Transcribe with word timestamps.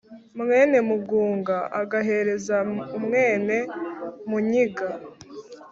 umwénemugunga 0.35 1.57
agahereza 1.81 2.57
umwénemúnyiga 2.97 4.87